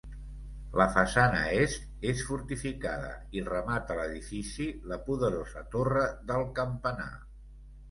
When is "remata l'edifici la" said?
3.51-4.99